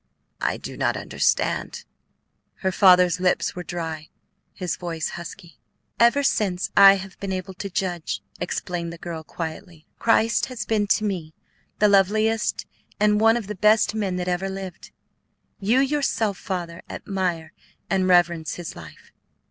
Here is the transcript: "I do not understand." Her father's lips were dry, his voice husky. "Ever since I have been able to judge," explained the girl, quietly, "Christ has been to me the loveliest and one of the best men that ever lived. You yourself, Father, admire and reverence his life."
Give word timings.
"I 0.41 0.57
do 0.57 0.77
not 0.77 0.97
understand." 0.97 1.83
Her 2.61 2.71
father's 2.71 3.19
lips 3.19 3.55
were 3.55 3.61
dry, 3.61 4.09
his 4.51 4.75
voice 4.75 5.09
husky. 5.09 5.59
"Ever 5.99 6.23
since 6.23 6.71
I 6.75 6.95
have 6.95 7.19
been 7.19 7.31
able 7.31 7.53
to 7.53 7.69
judge," 7.69 8.23
explained 8.39 8.91
the 8.91 8.97
girl, 8.97 9.23
quietly, 9.23 9.85
"Christ 9.99 10.47
has 10.47 10.65
been 10.65 10.87
to 10.87 11.03
me 11.03 11.35
the 11.77 11.87
loveliest 11.87 12.65
and 12.99 13.21
one 13.21 13.37
of 13.37 13.45
the 13.45 13.53
best 13.53 13.93
men 13.93 14.15
that 14.15 14.27
ever 14.27 14.49
lived. 14.49 14.89
You 15.59 15.79
yourself, 15.81 16.39
Father, 16.39 16.81
admire 16.89 17.53
and 17.87 18.07
reverence 18.07 18.55
his 18.55 18.75
life." 18.75 19.11